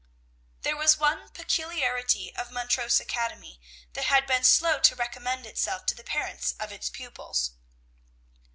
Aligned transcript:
There 0.63 0.75
was 0.75 0.97
one 0.97 1.29
peculiarity 1.29 2.35
of 2.35 2.49
Montrose 2.51 2.99
Academy 2.99 3.61
that 3.93 4.05
had 4.05 4.25
been 4.25 4.43
slow 4.43 4.79
to 4.79 4.95
recommend 4.95 5.45
itself 5.45 5.85
to 5.85 5.93
the 5.95 6.03
parents 6.03 6.55
of 6.59 6.71
its 6.71 6.89
pupils. 6.89 7.51